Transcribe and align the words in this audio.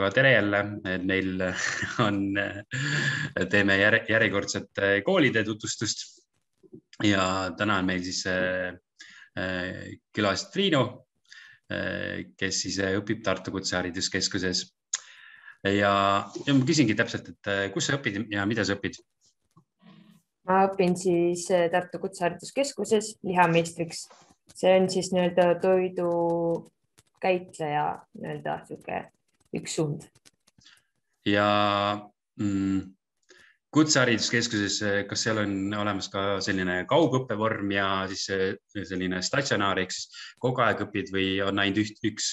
aga 0.00 0.08
tere 0.16 0.30
jälle, 0.32 0.60
et 0.88 1.02
meil 1.04 1.42
on, 2.06 2.22
teeme 3.52 3.76
järjekordset 3.80 4.80
koolide 5.04 5.44
tutvustust. 5.44 6.06
ja 7.04 7.52
täna 7.56 7.78
on 7.80 7.86
meil 7.88 8.02
siis 8.04 8.24
külas 10.16 10.42
Triinu, 10.52 10.82
kes 12.36 12.62
siis 12.64 12.80
õpib 12.82 13.22
Tartu 13.24 13.52
Kutsehariduskeskuses. 13.54 14.64
ja, 15.64 15.92
ja 16.46 16.54
ma 16.56 16.66
küsingi 16.66 16.96
täpselt, 16.96 17.28
et 17.28 17.72
kus 17.74 17.86
sa 17.86 18.00
õpid 18.00 18.24
ja 18.32 18.46
mida 18.48 18.64
sa 18.64 18.78
õpid? 18.78 19.00
ma 20.48 20.64
õpin 20.70 20.96
siis 20.96 21.46
Tartu 21.72 22.00
Kutsehariduskeskuses 22.00 23.14
lihameistriks. 23.22 24.08
see 24.54 24.76
on 24.80 24.90
siis 24.90 25.12
nii-öelda 25.12 25.54
toidu 25.60 26.10
käitleja 27.20 27.88
nii-öelda 28.16 28.60
sihuke 28.66 29.06
üks 29.56 29.76
suund. 29.78 30.06
ja 31.26 31.46
mm, 32.40 32.80
kutsehariduskeskuses, 33.74 34.80
kas 35.08 35.24
seal 35.26 35.42
on 35.42 35.54
olemas 35.78 36.08
ka 36.10 36.24
selline 36.44 36.84
kaugõppevorm 36.90 37.70
ja 37.74 37.88
siis 38.10 38.26
selline 38.90 39.22
statsionaar 39.22 39.82
ehk 39.82 39.94
siis 39.94 40.22
kogu 40.42 40.64
aeg 40.64 40.84
õpid 40.86 41.12
või 41.14 41.32
on 41.46 41.62
ainult 41.62 41.84
üht, 41.84 42.00
üks? 42.12 42.30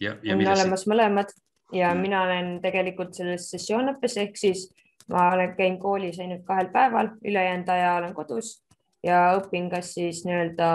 on 0.00 0.46
olemas 0.46 0.86
see? 0.86 0.92
mõlemad 0.94 1.32
ja 1.76 1.92
mm. 1.92 2.00
mina 2.06 2.22
olen 2.24 2.52
tegelikult 2.64 3.14
selles 3.16 3.50
sessioonõppes 3.52 4.16
ehk 4.22 4.38
siis 4.40 4.68
ma 5.10 5.30
olen, 5.34 5.54
käin 5.58 5.78
koolis 5.82 6.20
ainult 6.22 6.46
kahel 6.46 6.70
päeval, 6.72 7.12
ülejäänud 7.26 7.68
aja 7.74 7.94
olen 7.98 8.14
kodus 8.14 8.60
ja 9.04 9.34
õpin 9.38 9.68
kas 9.72 9.94
siis 9.96 10.24
nii-öelda 10.24 10.70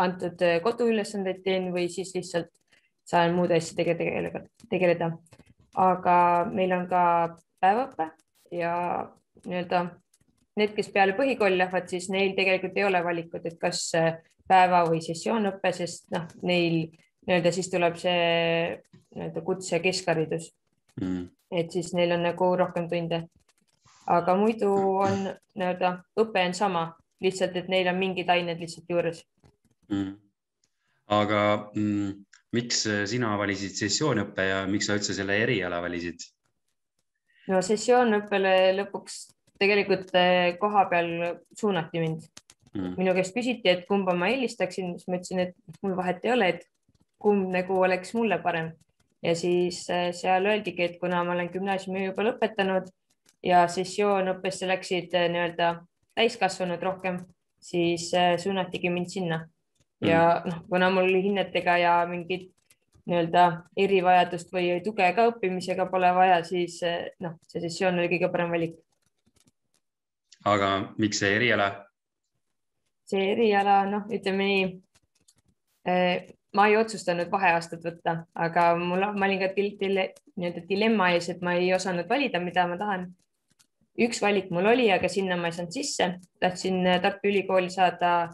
antud 0.00 0.42
koduülesandeid 0.64 1.42
teen 1.44 1.70
või 1.74 1.88
siis 1.92 2.14
lihtsalt 2.16 2.50
saan 3.10 3.34
muude 3.34 3.56
asjadega 3.58 3.96
tegeleda, 3.98 4.44
tegeleda. 4.70 5.10
aga 5.74 6.16
meil 6.50 6.72
on 6.74 6.86
ka 6.90 7.02
päevaõpe 7.62 8.10
ja 8.54 8.74
nii-öelda 9.46 9.84
need, 10.58 10.72
kes 10.76 10.90
peale 10.94 11.14
põhikooli 11.18 11.58
lähevad, 11.58 11.86
siis 11.88 12.08
neil 12.10 12.34
tegelikult 12.36 12.76
ei 12.78 12.86
ole 12.86 13.02
valikut, 13.04 13.46
et 13.46 13.58
kas 13.60 13.84
päeva 14.50 14.82
või 14.88 15.00
sessioonõpe, 15.04 15.72
sest 15.74 16.10
noh, 16.14 16.26
neil 16.42 16.88
nii-öelda 17.26 17.52
siis 17.54 17.70
tuleb 17.70 17.98
see 18.00 18.22
nii-öelda 19.14 19.42
kutse 19.46 19.80
keskharidus 19.84 20.50
mm.. 21.00 21.28
et 21.50 21.70
siis 21.72 21.92
neil 21.94 22.16
on 22.16 22.24
nagu 22.26 22.50
rohkem 22.58 22.88
tunde. 22.90 23.22
aga 24.06 24.34
muidu 24.36 24.72
on 25.04 25.28
nii-öelda 25.28 25.92
õpe 26.18 26.46
on 26.48 26.54
sama, 26.54 26.84
lihtsalt, 27.22 27.56
et 27.56 27.68
neil 27.68 27.92
on 27.92 28.00
mingid 28.00 28.28
ained 28.28 28.58
lihtsalt 28.58 28.90
juures 28.90 29.22
mm.. 29.88 30.16
aga 31.20 31.44
mm, 31.74 32.12
miks 32.56 32.82
sina 33.06 33.36
valisid 33.38 33.76
sessioonõppe 33.78 34.46
ja 34.48 34.62
miks 34.66 34.88
sa 34.88 34.96
üldse 34.98 35.14
selle 35.14 35.36
eriala 35.42 35.78
valisid? 35.82 36.24
no 37.50 37.60
sessioonõppele 37.64 38.54
lõpuks 38.78 39.20
tegelikult 39.60 40.12
eh, 40.16 40.56
koha 40.60 40.86
peal 40.90 41.10
suunati 41.56 42.02
mind 42.02 42.24
mm.. 42.74 42.94
minu 42.98 43.14
käest 43.16 43.36
küsiti, 43.36 43.68
et 43.72 43.86
kumba 43.88 44.14
ma 44.16 44.30
eelistaksin, 44.32 44.94
siis 44.96 45.08
ma 45.08 45.18
ütlesin, 45.18 45.42
et 45.46 45.82
mul 45.84 45.96
vahet 45.98 46.24
ei 46.24 46.34
ole, 46.34 46.52
et 46.54 46.66
kumb 47.20 47.50
nagu 47.52 47.80
oleks 47.84 48.14
mulle 48.16 48.40
parem. 48.42 48.72
ja 49.22 49.34
siis 49.36 49.82
eh, 49.92 50.10
seal 50.16 50.48
öeldigi, 50.48 50.86
et 50.86 50.98
kuna 51.00 51.24
ma 51.24 51.36
olen 51.36 51.52
gümnaasiumi 51.52 52.06
juba 52.06 52.24
lõpetanud 52.30 52.88
ja 53.44 53.66
sessioonõppesse 53.68 54.68
läksid 54.68 55.16
nii-öelda 55.32 55.74
täiskasvanud 56.16 56.82
rohkem, 56.82 57.22
siis 57.60 58.10
suunatigi 58.42 58.90
mind 58.92 59.12
sinna 59.12 59.42
ja 60.00 60.42
mm. 60.44 60.50
noh, 60.50 60.62
kuna 60.68 60.90
mul 60.90 61.12
hinnetega 61.22 61.76
ja 61.78 61.94
mingit 62.08 62.50
nii-öelda 63.08 63.44
erivajadust 63.76 64.52
või 64.54 64.72
tuge 64.84 65.06
ka 65.16 65.26
õppimisega 65.32 65.86
pole 65.90 66.12
vaja, 66.14 66.40
siis 66.46 66.80
noh, 67.20 67.38
see 67.48 67.62
sessioon 67.64 67.98
oli 67.98 68.10
kõige 68.12 68.30
parem 68.32 68.52
valik. 68.54 68.76
aga 70.44 70.70
miks 70.98 71.20
see 71.22 71.32
eriala? 71.36 71.70
see 73.10 73.32
eriala, 73.32 73.82
noh, 73.90 74.06
ütleme 74.12 74.50
nii 74.50 74.66
eh,. 75.86 76.28
ma 76.54 76.66
ei 76.66 76.76
otsustanud 76.76 77.30
vaheaastat 77.30 77.84
võtta, 77.86 78.24
aga 78.34 78.72
mul, 78.78 79.04
ma 79.14 79.26
olin 79.26 79.38
ka 79.38 79.52
nii-öelda 79.54 80.62
dilemma 80.68 81.12
ees, 81.14 81.28
et 81.30 81.42
ma 81.46 81.54
ei 81.54 81.72
osanud 81.74 82.08
valida, 82.08 82.40
mida 82.42 82.66
ma 82.66 82.78
tahan. 82.78 83.08
üks 84.00 84.22
valik 84.22 84.50
mul 84.50 84.66
oli, 84.66 84.90
aga 84.90 85.08
sinna 85.08 85.36
ma 85.36 85.50
ei 85.50 85.52
saanud 85.52 85.72
sisse. 85.72 86.18
tahtsin 86.40 86.84
Tartu 87.02 87.28
Ülikooli 87.28 87.70
saada 87.70 88.30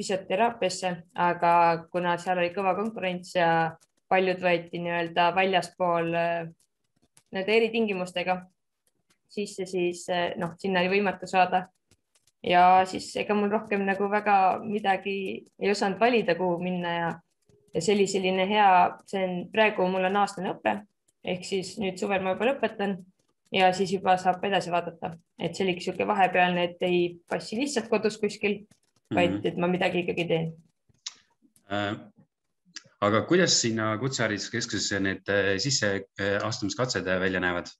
füsioteraapiasse, 0.00 0.94
aga 1.14 1.52
kuna 1.92 2.16
seal 2.18 2.40
oli 2.40 2.54
kõva 2.54 2.72
konkurents 2.78 3.34
ja 3.36 3.50
paljud 4.10 4.40
võeti 4.42 4.80
nii-öelda 4.82 5.28
väljaspool 5.36 6.14
äh, 6.16 6.48
nende 7.36 7.56
eritingimustega 7.56 8.40
sisse, 9.30 9.68
siis 9.68 10.06
äh, 10.10 10.32
noh, 10.40 10.56
sinna 10.58 10.82
oli 10.82 10.96
võimatu 10.96 11.28
saada. 11.30 11.68
ja 12.42 12.86
siis 12.88 13.12
ega 13.20 13.34
mul 13.36 13.50
rohkem 13.52 13.82
nagu 13.84 14.06
väga 14.08 14.34
midagi 14.64 15.44
ei 15.60 15.70
osanud 15.70 16.00
valida, 16.00 16.34
kuhu 16.34 16.56
minna 16.62 16.92
ja, 16.94 17.10
ja 17.74 17.82
see 17.84 17.94
oli 17.94 18.06
selline 18.08 18.46
hea, 18.48 18.70
see 19.06 19.26
on 19.26 19.34
praegu 19.52 19.84
mul 19.92 20.08
on 20.08 20.16
aastane 20.16 20.54
õpe 20.54 20.78
ehk 21.24 21.44
siis 21.44 21.74
nüüd 21.80 22.00
suvel 22.00 22.24
ma 22.24 22.34
juba 22.34 22.48
lõpetan 22.48 22.96
ja 23.52 23.70
siis 23.76 23.92
juba 23.92 24.16
saab 24.20 24.44
edasi 24.46 24.72
vaadata, 24.72 25.12
et 25.38 25.56
see 25.56 25.66
oli 25.66 25.76
niisugune 25.76 26.08
vahepealne, 26.08 26.64
et 26.64 26.86
ei 26.86 27.00
passi 27.28 27.58
lihtsalt 27.58 27.90
kodus 27.92 28.16
kuskil 28.22 28.62
vaid 29.14 29.36
mhm. 29.36 29.46
et 29.46 29.58
ma 29.58 29.68
midagi 29.70 30.04
ikkagi 30.04 30.26
teen 30.30 30.50
äh,. 31.70 31.94
aga 33.00 33.22
kuidas 33.28 33.56
sinna 33.60 33.92
Kutsehariduskeskusesse 33.98 35.00
need 35.00 35.30
äh, 35.32 35.54
sisseastumiskatsed 35.58 37.06
äh, 37.06 37.20
välja 37.20 37.40
näevad? 37.42 37.72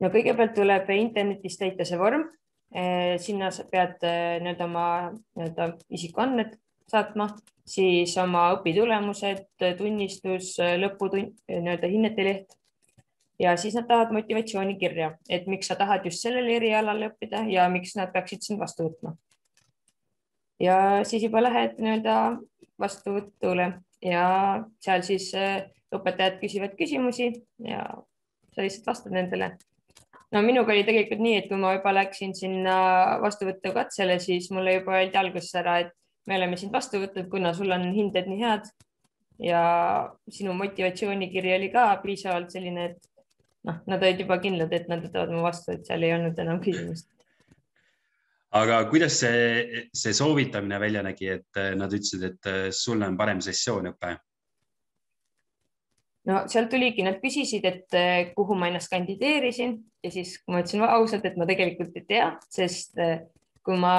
no 0.00 0.10
kõigepealt 0.14 0.56
tuleb 0.58 0.90
internetis 0.96 1.58
täita 1.60 1.86
see 1.88 2.00
vorm 2.00 2.26
äh,. 2.74 3.16
sinna 3.22 3.50
sa 3.54 3.66
pead 3.70 4.02
nii-öelda 4.02 4.68
oma 4.68 4.88
nii-öelda 5.12 5.72
isikuandmed 5.90 6.58
saatma, 6.90 7.30
siis 7.66 8.12
oma 8.20 8.50
õpitulemused, 8.58 9.46
tunnistus, 9.78 10.50
lõputund, 10.82 11.38
nii-öelda 11.48 11.88
hinnete 11.88 12.26
leht 12.26 12.58
ja 13.40 13.56
siis 13.56 13.74
nad 13.74 13.86
tahavad 13.88 14.12
motivatsioonikirja, 14.14 15.14
et 15.28 15.46
miks 15.50 15.70
sa 15.70 15.78
tahad 15.78 16.04
just 16.06 16.22
sellel 16.22 16.50
erialal 16.54 17.08
õppida 17.08 17.44
ja 17.50 17.66
miks 17.72 17.96
nad 17.98 18.12
peaksid 18.14 18.44
sind 18.46 18.60
vastu 18.62 18.88
võtma 18.88 19.14
ja 20.60 21.04
siis 21.04 21.22
juba 21.26 21.42
lähed 21.42 21.78
nii-öelda 21.82 22.16
vastuvõtule 22.80 23.70
ja 24.04 24.26
seal 24.82 25.04
siis 25.06 25.30
äh, 25.38 25.64
õpetajad 25.94 26.40
küsivad 26.42 26.74
küsimusi 26.78 27.30
ja 27.64 27.84
sa 28.54 28.62
lihtsalt 28.62 28.86
vastad 28.86 29.14
nendele. 29.14 29.54
no 30.32 30.42
minuga 30.42 30.72
oli 30.72 30.84
tegelikult 30.86 31.22
nii, 31.22 31.36
et 31.38 31.48
kui 31.50 31.58
ma 31.60 31.74
juba 31.76 31.94
läksin 31.94 32.34
sinna 32.34 32.76
vastuvõtukatsele, 33.22 34.18
siis 34.18 34.50
mulle 34.50 34.78
juba 34.78 34.98
öeldi 34.98 35.18
alguses 35.18 35.54
ära, 35.60 35.78
et 35.84 35.94
me 36.26 36.38
oleme 36.38 36.56
sind 36.56 36.72
vastu 36.72 37.00
võtnud, 37.02 37.28
kuna 37.30 37.54
sul 37.54 37.70
on 37.74 37.86
hinded 37.94 38.28
nii 38.30 38.42
head 38.42 38.70
ja 39.42 39.64
sinu 40.30 40.54
motivatsioonikiri 40.58 41.54
oli 41.56 41.70
ka 41.74 41.88
piisavalt 42.02 42.54
selline, 42.54 42.90
et 42.90 43.10
noh, 43.66 43.80
nad 43.90 44.02
olid 44.02 44.22
juba 44.22 44.38
kindlad, 44.42 44.72
et 44.72 44.88
nad 44.90 45.02
võtavad 45.02 45.34
mu 45.34 45.42
vastu, 45.46 45.74
et 45.74 45.86
seal 45.86 46.06
ei 46.06 46.14
olnud 46.16 46.38
enam 46.38 46.62
küsimust 46.64 47.13
aga 48.54 48.84
kuidas 48.90 49.18
see, 49.22 49.88
see 49.94 50.14
soovitamine 50.14 50.78
välja 50.80 51.02
nägi, 51.02 51.28
et 51.38 51.58
äh, 51.58 51.72
nad 51.78 51.92
ütlesid, 51.92 52.22
et 52.28 52.50
äh, 52.50 52.68
sul 52.74 53.02
on 53.02 53.18
parem 53.18 53.42
sessioonõpe? 53.44 54.14
no 56.24 56.44
sealt 56.48 56.70
tuligi, 56.72 57.04
nad 57.04 57.18
küsisid, 57.20 57.66
et 57.68 57.96
äh, 57.98 58.30
kuhu 58.36 58.56
ma 58.56 58.70
ennast 58.70 58.92
kandideerisin 58.92 59.76
ja 60.04 60.12
siis 60.14 60.38
ma 60.48 60.62
ütlesin 60.62 60.84
ausalt, 60.86 61.26
et 61.26 61.36
ma 61.40 61.48
tegelikult 61.50 61.96
ei 61.98 62.06
tea, 62.08 62.30
sest 62.52 62.96
kui 63.64 63.76
ma 63.80 63.96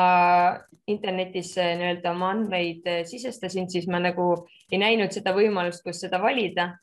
internetis 0.87 1.55
nii-öelda 1.57 2.11
oma 2.13 2.31
andmeid 2.35 2.85
sisestasin, 3.09 3.65
siis 3.69 3.87
ma 3.89 3.97
nagu 3.97 4.27
ei 4.69 4.77
näinud 4.77 5.13
seda 5.13 5.33
võimalust, 5.33 5.81
kus 5.85 6.03
seda 6.05 6.19
valida 6.21 6.75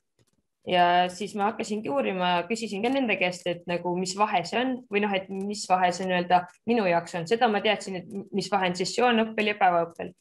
ja 0.67 1.09
siis 1.11 1.35
ma 1.35 1.51
hakkasingi 1.51 1.91
uurima 1.91 2.29
ja 2.37 2.43
küsisin 2.47 2.83
ka 2.85 2.91
nende 2.93 3.17
käest, 3.21 3.47
et 3.51 3.65
nagu, 3.71 3.95
mis 3.99 4.15
vahe 4.19 4.43
see 4.47 4.61
on 4.61 4.75
või 4.93 5.03
noh, 5.05 5.15
et 5.17 5.29
mis 5.33 5.65
vahe 5.71 5.91
see 5.95 6.07
nii-öelda 6.07 6.43
minu 6.71 6.87
jaoks 6.87 7.17
on, 7.19 7.27
seda 7.31 7.49
ma 7.51 7.63
teadsin, 7.65 7.99
et 7.99 8.35
mis 8.35 8.51
vahe 8.53 8.71
on 8.71 8.77
sessioonõppel 8.79 9.53
ja 9.53 9.57
päevaõppel. 9.59 10.13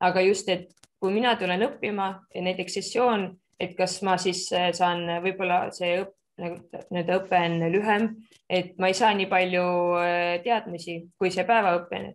aga 0.00 0.22
just, 0.24 0.48
et 0.48 0.70
kui 1.00 1.12
mina 1.12 1.34
tulen 1.36 1.66
õppima, 1.66 2.14
näiteks 2.34 2.78
sessioon, 2.80 3.28
et 3.60 3.76
kas 3.76 3.98
ma 4.06 4.16
siis 4.20 4.46
äh, 4.56 4.70
saan 4.76 5.04
võib-olla 5.24 5.66
see 5.76 5.98
õpp, 6.00 6.16
nagu 6.40 6.56
nii-öelda 6.88 7.18
õpe 7.20 7.42
on 7.44 7.58
lühem, 7.74 8.06
et 8.48 8.72
ma 8.80 8.88
ei 8.88 8.96
saa 8.96 9.12
nii 9.16 9.28
palju 9.28 9.66
äh, 10.00 10.38
teadmisi 10.44 11.02
kui 11.20 11.32
see 11.34 11.44
päevaõpe. 11.44 12.14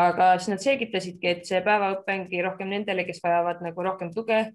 aga 0.00 0.32
siis 0.38 0.48
nad 0.48 0.62
selgitasidki, 0.62 1.28
et 1.28 1.46
see 1.46 1.62
päevaõpe 1.62 2.14
ongi 2.14 2.42
rohkem 2.42 2.68
nendele, 2.70 3.04
kes 3.04 3.22
vajavad 3.22 3.62
nagu 3.62 3.82
rohkem 3.82 4.10
tuge 4.14 4.48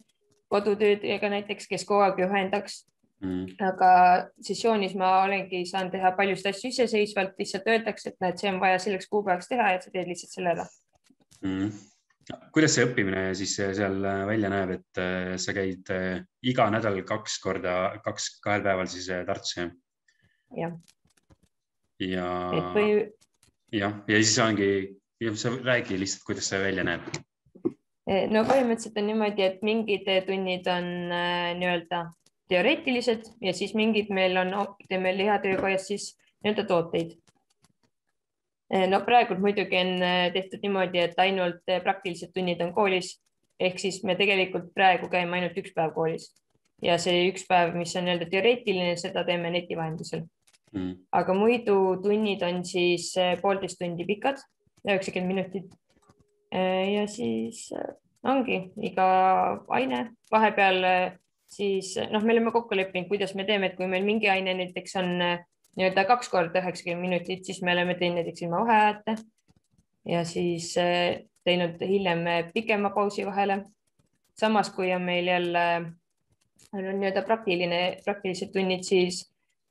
kodutöödega 0.52 1.30
näiteks, 1.30 1.68
kes 1.72 1.86
kogu 1.88 2.06
aeg 2.06 2.20
juhendaks 2.22 2.84
mm.. 3.24 3.58
aga 3.64 3.90
sessioonis 4.44 4.96
ma 5.00 5.12
olengi 5.24 5.64
saanud 5.70 5.94
teha 5.96 6.12
paljusid 6.18 6.52
asju 6.52 6.72
iseseisvalt, 6.74 7.36
lihtsalt 7.40 7.68
öeldakse, 7.72 8.12
et 8.12 8.24
näed, 8.24 8.40
see 8.42 8.52
on 8.52 8.62
vaja 8.64 8.80
selleks 8.82 9.10
kuupäevaks 9.12 9.52
teha 9.52 9.76
ja 9.76 9.84
sa 9.84 9.94
teed 9.94 10.10
lihtsalt 10.12 10.36
selle 10.38 10.54
ära 10.56 10.66
mm.. 11.46 11.70
kuidas 12.56 12.76
see 12.78 12.88
õppimine 12.88 13.28
siis 13.38 13.56
seal 13.60 14.00
välja 14.30 14.52
näeb, 14.54 14.76
et 14.80 15.02
äh, 15.02 15.36
sa 15.42 15.56
käid 15.58 15.94
äh, 15.94 16.24
iga 16.46 16.68
nädal 16.74 17.02
kaks 17.08 17.40
korda, 17.44 17.78
kaks, 18.06 18.36
kahel 18.46 18.66
päeval 18.66 18.92
siis 18.92 19.10
äh, 19.14 19.26
Tartus, 19.28 19.56
jah? 19.60 19.72
jah. 20.56 20.76
ja, 22.04 22.30
või... 22.76 22.90
jah, 23.76 24.02
ja 24.10 24.22
siis 24.24 24.38
ongi, 24.44 24.72
sa 25.40 25.54
räägi 25.56 26.00
lihtsalt, 26.02 26.28
kuidas 26.28 26.52
see 26.52 26.62
välja 26.62 26.86
näeb. 26.88 27.16
No 28.06 28.44
põhimõtteliselt 28.46 29.00
on 29.02 29.08
niimoodi, 29.10 29.42
et 29.42 29.64
mingid 29.66 30.06
tunnid 30.28 30.68
on 30.70 30.90
nii-öelda 31.58 32.04
teoreetilised 32.48 33.32
ja 33.42 33.54
siis 33.54 33.74
mingid 33.74 34.12
meil 34.14 34.38
on, 34.38 34.54
teeme 34.90 35.18
lihatöökojas 35.18 35.88
siis 35.88 36.12
nii-öelda 36.44 36.66
tooteid. 36.70 37.16
Eh, 38.74 38.88
no 38.90 39.02
praegult 39.06 39.42
muidugi 39.42 39.78
on 39.78 39.94
eh, 40.02 40.32
tehtud 40.34 40.64
niimoodi, 40.66 41.02
et 41.02 41.20
ainult 41.22 41.62
eh, 41.70 41.82
praktilised 41.84 42.34
tunnid 42.34 42.62
on 42.66 42.74
koolis 42.74 43.16
ehk 43.62 43.78
siis 43.80 44.02
me 44.04 44.18
tegelikult 44.20 44.72
praegu 44.76 45.08
käime 45.12 45.38
ainult 45.38 45.58
üks 45.62 45.74
päev 45.76 45.94
koolis. 45.96 46.32
Ja 46.84 46.98
see 47.00 47.28
üks 47.30 47.46
päev, 47.48 47.76
mis 47.78 47.94
on 47.96 48.08
nii-öelda 48.08 48.28
teoreetiline, 48.30 48.96
seda 49.00 49.24
teeme 49.28 49.52
neti 49.54 49.78
vahendusel. 49.78 50.26
Mm.. 50.76 51.06
aga 51.16 51.34
muidu 51.38 51.76
tunnid 52.04 52.42
on 52.44 52.58
siis 52.68 53.14
poolteist 53.40 53.78
tundi 53.80 54.04
pikad, 54.04 54.42
üheksakümmend 54.84 55.32
minutit. 55.32 55.70
Ja 56.96 57.08
siis 57.12 57.68
ongi 58.24 58.62
iga 58.88 59.06
aine 59.76 60.00
vahepeal 60.32 60.86
siis 61.56 61.96
noh, 62.12 62.24
me 62.24 62.34
oleme 62.34 62.52
kokku 62.52 62.78
leppinud, 62.78 63.08
kuidas 63.10 63.36
me 63.36 63.46
teeme, 63.48 63.70
et 63.70 63.78
kui 63.78 63.88
meil 63.92 64.06
mingi 64.08 64.30
aine 64.32 64.54
näiteks 64.58 64.98
on 65.02 65.12
nii-öelda 65.76 66.06
kaks 66.10 66.30
korda 66.32 66.62
üheksakümmend 66.64 67.08
minutit, 67.08 67.46
siis 67.46 67.62
me 67.64 67.74
oleme 67.76 67.98
teinud 68.00 68.22
näiteks 68.22 68.46
ilma 68.46 68.64
vaheajata 68.64 69.16
ja 70.10 70.24
siis 70.28 70.74
teinud 71.46 71.82
hiljem 71.82 72.26
pikema 72.54 72.90
pausi 72.90 73.26
vahele. 73.26 73.64
samas, 74.36 74.70
kui 74.70 74.94
on 74.94 75.02
meil 75.02 75.28
jälle 75.28 75.62
nii-öelda 76.74 77.22
praktiline, 77.24 77.98
praktilised 78.06 78.52
tunnid, 78.52 78.84
siis 78.84 79.22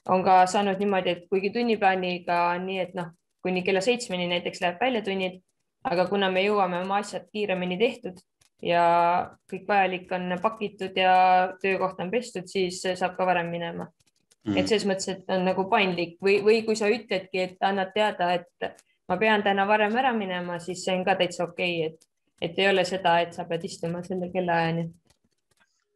on 0.08 0.22
ka 0.24 0.46
saanud 0.46 0.78
niimoodi, 0.80 1.10
et 1.10 1.26
kuigi 1.28 1.50
tunniplaaniga 1.50 2.38
on 2.54 2.64
nii, 2.66 2.78
et 2.78 2.94
noh, 2.94 3.10
kuni 3.42 3.62
kella 3.62 3.80
seitsmeni 3.84 4.28
näiteks 4.28 4.60
läheb 4.60 4.80
välja 4.80 5.02
tunnid, 5.04 5.42
aga 5.84 6.06
kuna 6.08 6.30
me 6.32 6.44
jõuame 6.44 6.80
oma 6.84 7.02
asjad 7.02 7.26
kiiremini 7.32 7.78
tehtud 7.80 8.20
ja 8.64 8.84
kõik 9.50 9.66
vajalik 9.68 10.12
on 10.16 10.38
pakitud 10.42 10.96
ja 10.96 11.14
töökoht 11.60 12.00
on 12.00 12.10
pestud, 12.10 12.48
siis 12.48 12.80
saab 12.82 13.18
ka 13.18 13.26
varem 13.28 13.50
minema 13.52 13.88
mm.. 14.44 14.56
et 14.56 14.68
selles 14.70 14.86
mõttes, 14.88 15.10
et 15.12 15.30
on 15.34 15.44
nagu 15.48 15.66
paindlik 15.70 16.16
või, 16.24 16.38
või 16.44 16.62
kui 16.66 16.76
sa 16.78 16.90
ütledki, 16.92 17.48
et 17.48 17.66
annad 17.68 17.92
teada, 17.96 18.32
et 18.38 18.84
ma 19.10 19.18
pean 19.20 19.44
täna 19.44 19.66
varem 19.68 19.96
ära 20.00 20.12
minema, 20.16 20.58
siis 20.62 20.84
see 20.84 20.96
on 20.96 21.04
ka 21.06 21.16
täitsa 21.20 21.48
okei 21.48 21.80
okay,, 21.84 21.90
et, 21.90 22.08
et 22.48 22.62
ei 22.62 22.70
ole 22.70 22.84
seda, 22.88 23.18
et 23.24 23.36
sa 23.36 23.46
pead 23.48 23.66
istuma 23.68 24.02
selle 24.06 24.30
kellaajani. 24.32 24.86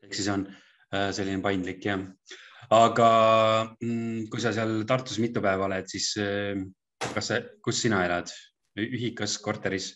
ehk 0.05 0.19
siis 0.21 0.29
on 0.33 0.47
äh, 0.49 1.09
selline 1.17 1.43
paindlik 1.45 1.85
jah. 1.85 2.05
aga 2.75 3.09
mm, 3.81 4.29
kui 4.33 4.45
sa 4.45 4.53
seal 4.57 4.83
Tartus 4.89 5.21
mitu 5.25 5.45
päeva 5.45 5.69
oled, 5.71 5.89
siis 5.89 6.13
äh, 6.21 6.61
kas 7.15 7.33
kus 7.65 7.83
sina 7.87 8.05
elad, 8.07 8.33
ühikas, 8.79 9.39
korteris? 9.43 9.93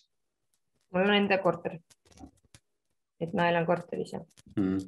mul 0.93 1.09
on 1.09 1.15
enda 1.17 1.39
korter. 1.43 1.79
et 3.23 3.33
ma 3.39 3.49
elan 3.53 3.67
korteris 3.69 4.13
jah 4.17 4.25
mm.. 4.57 4.79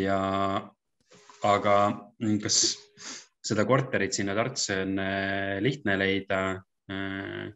ja 0.00 0.18
aga 1.46 1.76
kas 2.42 2.58
seda 3.46 3.66
korterit 3.68 4.16
sinna 4.16 4.34
Tartusse 4.34 4.80
on 4.82 4.98
äh, 4.98 5.58
lihtne 5.62 5.94
leida? 6.00 6.40
Äh? 6.90 7.52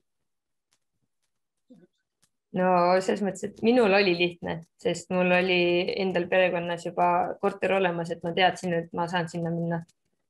no 2.59 2.71
selles 3.03 3.23
mõttes, 3.23 3.47
et 3.47 3.61
minul 3.67 3.93
oli 3.94 4.15
lihtne, 4.19 4.56
sest 4.81 5.12
mul 5.15 5.31
oli 5.37 5.62
endal 6.03 6.26
perekonnas 6.31 6.87
juba 6.88 7.09
korter 7.43 7.76
olemas, 7.79 8.11
et 8.11 8.23
ma 8.26 8.35
teadsin, 8.37 8.75
et 8.75 8.94
ma 8.97 9.06
saan 9.11 9.31
sinna 9.31 9.53
minna 9.55 9.83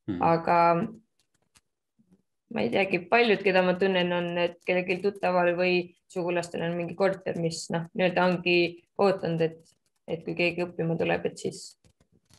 hmm.. 0.09 0.21
aga 0.21 0.59
ma 2.55 2.65
ei 2.65 2.71
teagi, 2.71 3.05
paljud, 3.11 3.43
keda 3.45 3.63
ma 3.63 3.77
tunnen, 3.79 4.13
on, 4.13 4.31
et 4.43 4.59
kellelgi 4.67 4.99
tuttaval 5.05 5.53
või 5.59 5.83
sugulastel 6.11 6.65
on 6.67 6.77
mingi 6.79 6.97
korter, 6.99 7.39
mis 7.39 7.69
noh, 7.75 7.87
nii-öelda 7.95 8.27
ongi 8.27 8.57
ootanud, 8.99 9.45
et, 9.47 9.61
et 10.11 10.25
kui 10.27 10.35
keegi 10.39 10.65
õppima 10.67 10.97
tuleb, 10.99 11.29
et 11.31 11.39
siis 11.39 11.63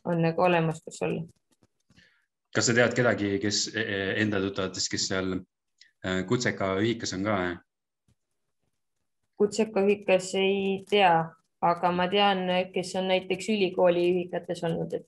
on 0.05 0.21
nagu 0.23 0.43
olemas, 0.43 0.81
kus 0.83 1.01
olla. 1.07 1.23
kas 2.55 2.67
sa 2.67 2.75
tead 2.75 2.95
kedagi, 2.97 3.37
kes 3.39 3.67
e, 3.71 3.81
e, 3.81 3.99
enda 4.23 4.41
tuttavatest, 4.43 4.91
kes 4.91 5.07
seal 5.13 5.35
äh, 5.37 6.23
Kutseka 6.27 6.73
ühikas 6.81 7.15
on 7.15 7.23
ka? 7.29 7.37
Kutseka 9.39 9.85
ühikas 9.85 10.33
ei 10.35 10.81
tea, 10.89 11.13
aga 11.63 11.93
ma 11.95 12.09
tean, 12.11 12.43
kes 12.73 12.95
on 12.99 13.07
näiteks 13.13 13.47
ülikooli 13.55 14.09
ühikates 14.11 14.65
olnud, 14.67 14.99
et 14.99 15.07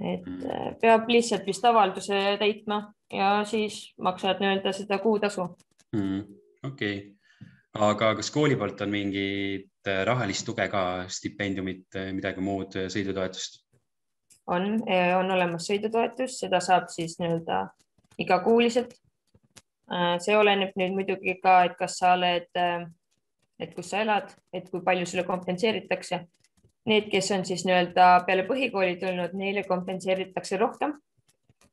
et 0.00 0.26
mm. 0.26 0.38
Äh, 0.50 0.70
peab 0.80 1.08
lihtsalt 1.08 1.46
vist 1.46 1.64
avalduse 1.64 2.20
täitma 2.40 2.80
ja 3.12 3.42
siis 3.48 3.92
maksad 4.00 4.40
nii-öelda 4.42 4.72
seda 4.72 4.98
kuutasu 4.98 5.48
mm,. 5.92 6.24
okei 6.66 6.96
okay., 6.98 7.12
aga 7.74 8.14
kas 8.18 8.30
kooli 8.30 8.56
poolt 8.56 8.80
on 8.86 8.90
mingit 8.90 9.90
äh, 9.90 10.02
rahalist 10.06 10.46
tuge 10.46 10.66
ka, 10.72 11.04
stipendiumit, 11.08 12.00
midagi 12.16 12.42
muud, 12.44 12.76
sõidutoetust? 12.88 13.64
on, 14.46 14.76
on 15.18 15.30
olemas 15.36 15.66
sõidutoetus, 15.70 16.38
seda 16.44 16.60
saab 16.64 16.90
siis 16.92 17.16
nii-öelda 17.20 17.64
igakuuliselt. 18.18 18.94
Äh, 19.92 20.16
see 20.24 20.36
oleneb 20.36 20.76
nüüd 20.80 20.94
muidugi 20.96 21.36
ka, 21.42 21.58
et 21.68 21.74
kas 21.78 21.98
sa 22.00 22.14
oled, 22.16 22.48
äh, 22.56 22.86
et 23.60 23.74
kus 23.76 23.90
sa 23.92 24.00
elad, 24.04 24.32
et 24.52 24.70
kui 24.70 24.82
palju 24.84 25.06
sulle 25.08 25.26
kompenseeritakse. 25.28 26.24
Need, 26.84 27.08
kes 27.08 27.30
on 27.32 27.46
siis 27.48 27.62
nii-öelda 27.64 28.24
peale 28.26 28.42
põhikooli 28.44 28.98
tulnud, 29.00 29.32
neile 29.40 29.62
kompenseeritakse 29.64 30.58
rohkem. 30.60 30.98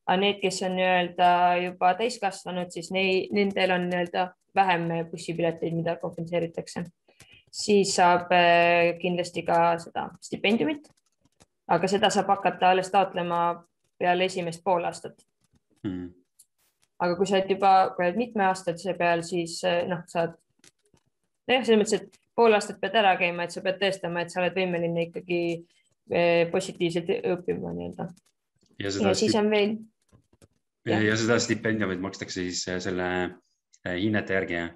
aga 0.08 0.18
need, 0.20 0.40
kes 0.42 0.62
on 0.64 0.76
nii-öelda 0.76 1.32
juba 1.66 1.94
täiskasvanud, 2.00 2.72
siis 2.72 2.92
nei, 2.96 3.28
nendel 3.32 3.76
on 3.76 3.90
nii-öelda 3.90 4.30
vähem 4.56 4.88
bussipileteid, 5.12 5.76
mida 5.76 5.96
kompenseeritakse. 5.96 6.84
siis 7.52 7.96
saab 7.96 8.32
äh, 8.32 8.98
kindlasti 9.00 9.44
ka 9.44 9.78
seda 9.80 10.10
stipendiumit 10.22 10.88
aga 11.72 11.88
seda 11.88 12.10
saab 12.14 12.32
hakata 12.36 12.72
alles 12.72 12.92
taotlema 12.92 13.42
peale 14.00 14.28
esimest 14.28 14.64
poolaastat 14.64 15.24
hmm.. 15.88 16.08
aga 17.00 17.18
kui 17.18 17.30
sa 17.30 17.38
oled 17.38 17.54
juba, 17.56 17.74
kui 17.96 18.06
oled 18.06 18.20
mitmeaastase 18.20 18.96
peal, 19.00 19.24
siis 19.26 19.60
eh, 19.68 19.84
noh, 19.90 20.04
saad 20.12 20.36
nojah, 21.48 21.64
selles 21.66 21.82
mõttes, 21.82 22.02
et 22.02 22.20
pool 22.36 22.56
aastat 22.58 22.80
pead 22.82 22.98
ära 23.02 23.14
käima, 23.20 23.46
et 23.46 23.56
sa 23.56 23.64
pead 23.66 23.80
tõestama, 23.82 24.24
et 24.24 24.34
sa 24.34 24.42
oled 24.42 24.56
võimeline 24.58 25.08
ikkagi 25.10 25.42
eh, 26.12 26.44
positiivselt 26.52 27.12
õppima 27.36 27.74
nii-öelda. 27.76 28.08
ja, 28.80 28.90
ja 28.90 29.14
siis 29.18 29.36
on 29.40 29.52
veel. 29.52 29.78
ja, 30.88 31.02
ja 31.04 31.18
seda 31.20 31.40
stipendiumit 31.40 32.02
makstakse 32.04 32.42
siis 32.44 32.64
eh, 32.72 32.80
selle 32.84 33.08
hinnete 33.86 34.38
järgi, 34.38 34.60
jah? 34.60 34.74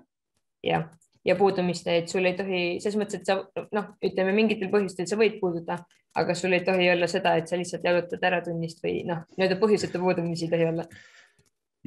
jah, 0.65 0.87
ja 1.25 1.35
puudumist, 1.35 1.87
et 1.87 2.09
sul 2.09 2.25
ei 2.25 2.35
tohi, 2.37 2.63
selles 2.83 2.97
mõttes, 2.99 3.21
et 3.21 3.29
sa 3.29 3.39
noh, 3.75 3.91
ütleme 4.05 4.33
mingitel 4.35 4.71
põhjustel 4.73 5.07
sa 5.09 5.17
võid 5.19 5.39
puududa, 5.41 5.79
aga 6.15 6.35
sul 6.37 6.55
ei 6.57 6.63
tohi 6.65 6.89
olla 6.91 7.07
seda, 7.11 7.35
et 7.37 7.49
sa 7.49 7.59
lihtsalt 7.59 7.85
jalutad 7.85 8.23
ära 8.25 8.41
tunnist 8.45 8.83
või 8.83 9.01
noh, 9.07 9.23
nii-öelda 9.35 9.59
põhjuseta 9.61 10.01
puudumisi 10.01 10.47
ei 10.47 10.53
tohi 10.53 10.67
olla 10.69 10.85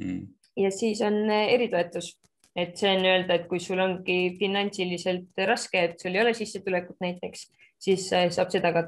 mm.. 0.01 0.19
ja 0.63 0.71
siis 0.75 1.01
on 1.05 1.21
eh, 1.27 1.53
eritoetus, 1.55 2.13
et 2.59 2.77
see 2.77 2.91
on 2.91 3.03
nii-öelda, 3.03 3.39
et 3.39 3.49
kui 3.49 3.59
sul 3.63 3.81
ongi 3.83 4.19
finantsiliselt 4.39 5.43
raske, 5.47 5.83
et 5.89 5.99
sul 6.01 6.15
ei 6.15 6.23
ole 6.23 6.33
sissetulekut 6.37 6.99
näiteks, 7.03 7.45
siis 7.79 8.07
eh, 8.13 8.29
saab 8.35 8.51
seda 8.53 8.73
ka 8.75 8.87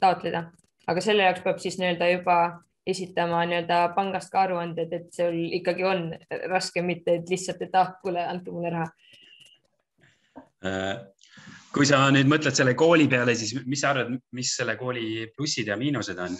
taotleda, 0.00 0.46
aga 0.86 1.04
selle 1.04 1.26
jaoks 1.28 1.44
peab 1.44 1.60
siis 1.62 1.78
nii-öelda 1.80 2.12
juba 2.14 2.38
esitama 2.86 3.42
nii-öelda 3.50 3.80
pangast 3.96 4.30
ka 4.32 4.44
aruanded, 4.46 4.92
et 4.94 5.08
sul 5.14 5.36
ikkagi 5.58 5.84
on 5.84 6.08
raske, 6.50 6.82
mitte 6.82 7.20
et 7.20 7.30
lihtsalt, 7.30 7.62
et 7.66 7.74
ah, 7.74 7.96
kuule, 8.02 8.22
andke 8.22 8.54
mulle 8.54 8.72
raha 8.74 8.90
Äh, 10.64 10.96
kui 11.74 11.86
sa 11.88 12.00
nüüd 12.14 12.28
mõtled 12.30 12.56
selle 12.56 12.74
kooli 12.78 13.06
peale, 13.12 13.34
siis 13.36 13.52
mis 13.68 13.82
sa 13.82 13.92
arvad, 13.92 14.14
mis 14.36 14.52
selle 14.56 14.76
kooli 14.80 15.26
plussid 15.36 15.68
ja 15.68 15.76
miinused 15.78 16.20
on? 16.22 16.36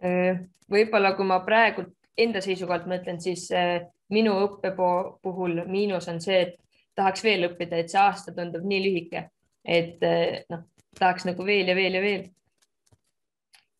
Äh, 0.00 0.40
võib-olla 0.72 1.12
kui 1.18 1.28
ma 1.28 1.42
praegu 1.44 1.84
enda 2.20 2.42
seisukohalt 2.44 2.88
mõtlen, 2.90 3.20
siis 3.22 3.46
äh, 3.56 3.86
minu 4.12 4.34
õppe 4.46 4.74
puhul 4.76 5.62
miinus 5.70 6.08
on 6.12 6.20
see, 6.22 6.40
et 6.46 6.56
tahaks 6.98 7.24
veel 7.24 7.48
õppida, 7.48 7.78
et 7.78 7.92
see 7.92 8.00
aasta 8.00 8.34
tundub 8.36 8.64
nii 8.66 8.80
lühike, 8.84 9.28
et 9.64 10.02
noh, 10.50 10.64
tahaks 10.98 11.24
nagu 11.28 11.44
veel 11.46 11.70
ja 11.70 11.76
veel 11.78 11.96
ja 11.96 12.02
veel. 12.02 12.24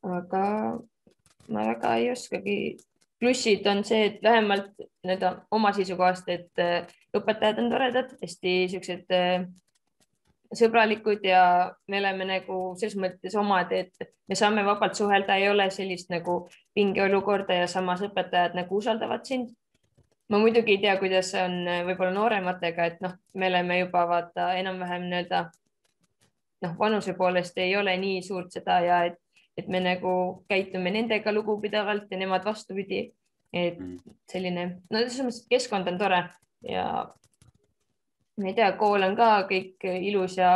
aga 0.06 0.44
ma 1.50 1.64
väga 1.66 1.96
ei 1.98 2.10
oskagi 2.12 2.56
plussid 3.20 3.66
on 3.66 3.84
see, 3.84 4.06
et 4.08 4.22
vähemalt 4.22 4.72
nii-öelda 4.78 5.32
oma 5.52 5.72
seisukohast, 5.76 6.28
et 6.32 6.62
äh, 6.62 6.88
õpetajad 7.16 7.60
on 7.62 7.68
toredad, 7.72 8.14
hästi 8.22 8.54
siuksed 8.72 9.12
äh, 9.16 9.44
sõbralikud 10.56 11.24
ja 11.24 11.42
me 11.88 12.00
oleme 12.00 12.26
nagu 12.26 12.58
selles 12.78 12.96
mõttes 12.98 13.36
omad, 13.38 13.72
et 13.72 14.10
me 14.28 14.38
saame 14.38 14.64
vabalt 14.66 14.98
suhelda, 14.98 15.36
ei 15.38 15.48
ole 15.50 15.68
sellist 15.70 16.10
nagu 16.10 16.42
pingeolukorda 16.74 17.62
ja 17.62 17.70
samas 17.70 18.02
õpetajad 18.06 18.56
nagu 18.58 18.76
usaldavad 18.82 19.24
sind. 19.26 19.54
ma 20.30 20.38
muidugi 20.38 20.76
ei 20.76 20.78
tea, 20.78 20.92
kuidas 20.98 21.32
on 21.34 21.64
võib-olla 21.86 22.12
noorematega, 22.14 22.84
et 22.86 23.00
noh, 23.02 23.16
me 23.34 23.48
oleme 23.50 23.80
juba 23.80 24.04
vaata 24.06 24.52
enam-vähem 24.60 25.08
nii-öelda 25.10 25.40
noh, 26.62 26.76
vanuse 26.78 27.14
poolest 27.18 27.58
ei 27.58 27.76
ole 27.76 27.96
nii 27.98 28.20
suurt 28.22 28.52
seda 28.54 28.80
ja 28.84 29.00
et, 29.08 29.18
et 29.58 29.68
me 29.68 29.80
nagu 29.82 30.12
käitume 30.50 30.92
nendega 30.94 31.32
lugupidavalt 31.34 32.10
ja 32.10 32.18
nemad 32.18 32.44
vastupidi. 32.44 33.10
et 33.52 33.80
mm. 33.80 34.14
selline, 34.30 34.64
no 34.90 34.98
selles 35.00 35.24
mõttes, 35.26 35.40
et 35.42 35.50
keskkond 35.56 35.88
on 35.90 35.96
tore 35.98 36.20
ja 36.62 36.84
ma 38.40 38.50
ei 38.50 38.56
tea, 38.56 38.72
kool 38.80 39.04
on 39.04 39.14
ka 39.18 39.30
kõik 39.50 39.84
ilus 39.90 40.38
ja 40.38 40.50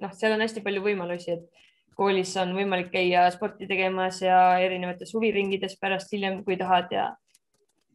noh, 0.00 0.14
seal 0.14 0.36
on 0.36 0.44
hästi 0.44 0.62
palju 0.64 0.82
võimalusi, 0.84 1.36
et 1.36 1.64
koolis 1.98 2.32
on 2.42 2.54
võimalik 2.56 2.90
käia 2.92 3.26
sporti 3.34 3.68
tegemas 3.70 4.20
ja 4.22 4.58
erinevates 4.62 5.14
huviringides 5.14 5.76
pärast 5.80 6.12
hiljem, 6.14 6.42
kui 6.46 6.58
tahad 6.60 6.92
ja 6.94 7.10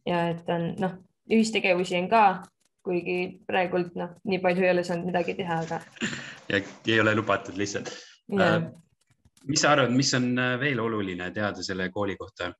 ja 0.08 0.30
et 0.34 0.48
on 0.50 0.72
noh, 0.80 0.96
ühistegevusi 1.30 1.98
on 2.00 2.08
ka, 2.12 2.24
kuigi 2.86 3.20
praegult 3.48 3.96
noh, 4.00 4.16
nii 4.28 4.40
palju 4.44 4.66
ei 4.66 4.74
ole 4.74 4.86
saanud 4.88 5.10
midagi 5.12 5.36
teha, 5.38 5.60
aga 5.66 5.82
ja 6.50 6.62
ei 6.88 7.00
ole 7.04 7.16
lubatud 7.16 7.60
lihtsalt 7.60 7.92
yeah.. 8.32 8.56
Äh, 8.56 8.70
mis 9.50 9.62
sa 9.62 9.74
arvad, 9.76 9.94
mis 9.96 10.14
on 10.18 10.32
äh, 10.40 10.56
veel 10.60 10.80
oluline 10.80 11.32
teada 11.36 11.64
selle 11.66 11.90
kooli 11.94 12.18
kohta? 12.18 12.54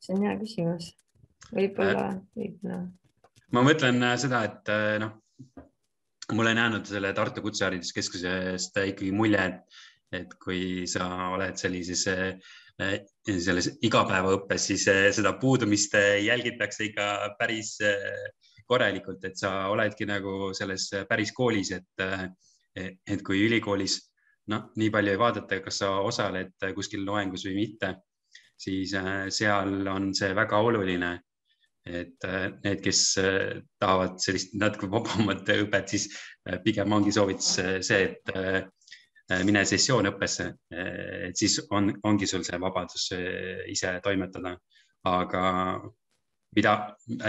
see 0.00 0.16
on 0.16 0.24
hea 0.24 0.36
küsimus. 0.40 0.94
Võib-olla 1.54 2.06
äh,, 2.06 2.16
võib-olla. 2.38 2.80
ma 3.56 3.64
mõtlen 3.66 4.00
äh, 4.06 4.16
seda, 4.22 4.42
et 4.48 4.72
noh, 5.02 5.14
ma 6.32 6.44
olen 6.44 6.62
jäänud 6.62 6.90
selle 6.90 7.12
Tartu 7.16 7.44
Kutsehariduskeskusest 7.44 8.80
ikkagi 8.92 9.12
mulje, 9.14 9.46
et, 9.46 9.80
et 10.22 10.34
kui 10.42 10.86
sa 10.90 11.06
oled 11.34 11.58
sellises 11.58 12.06
selles 13.28 13.66
igapäevaõppes, 13.84 14.68
siis 14.70 14.86
seda 14.86 15.34
puudumist 15.36 15.92
jälgitakse 16.24 16.86
ikka 16.86 17.08
päris 17.36 17.74
korralikult, 18.64 19.26
et 19.28 19.36
sa 19.36 19.66
oledki 19.68 20.06
nagu 20.08 20.54
selles 20.56 20.86
päris 21.10 21.34
koolis, 21.36 21.74
et, 21.76 22.06
et 22.80 23.26
kui 23.26 23.42
ülikoolis 23.44 23.98
noh, 24.50 24.70
nii 24.80 24.90
palju 24.94 25.14
ei 25.14 25.20
vaadata, 25.20 25.58
kas 25.64 25.80
sa 25.82 25.90
osaled 26.06 26.70
kuskil 26.76 27.04
loengus 27.06 27.44
või 27.48 27.56
mitte, 27.62 27.94
siis 28.60 28.94
äh, 28.98 29.28
seal 29.32 29.86
on 29.88 30.10
see 30.16 30.34
väga 30.36 30.60
oluline. 30.60 31.18
Et 32.02 32.26
äh, 32.28 32.48
need, 32.64 32.82
kes 32.84 33.02
äh, 33.20 33.60
tahavad 33.80 34.18
sellist 34.22 34.54
natuke 34.58 34.90
vabamat 34.90 35.48
õpet, 35.56 35.94
siis 35.94 36.08
pigem 36.64 36.92
ongi 36.92 37.12
soovitus 37.12 37.56
see, 37.86 38.02
et 38.08 39.44
mine 39.46 39.60
sessioonõppesse, 39.68 40.46
et 40.74 41.38
siis 41.38 41.60
on, 41.70 41.92
ongi 42.08 42.26
sul 42.26 42.42
see 42.42 42.58
vabadus 42.58 43.04
ise 43.70 43.92
toimetada, 44.02 44.56
aga 45.06 45.42
mida, 46.56 46.74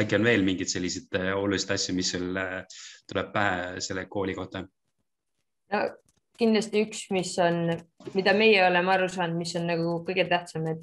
äkki 0.01 0.17
on 0.17 0.25
veel 0.25 0.45
mingeid 0.45 0.71
selliseid 0.71 1.17
äh, 1.19 1.31
olulisi 1.37 1.69
asju, 1.73 1.95
mis 1.97 2.11
sul 2.15 2.37
äh, 2.39 2.61
tuleb 3.09 3.33
pähe 3.33 3.83
selle 3.83 4.07
kooli 4.09 4.35
kohta? 4.37 4.63
no 5.71 5.83
kindlasti 6.41 6.81
üks, 6.87 7.05
mis 7.13 7.35
on, 7.43 7.69
mida 8.15 8.33
meie 8.37 8.63
oleme 8.65 8.95
aru 8.95 9.09
saanud, 9.11 9.37
mis 9.37 9.53
on 9.59 9.69
nagu 9.69 9.99
kõige 10.07 10.25
tähtsam, 10.29 10.65
et 10.71 10.81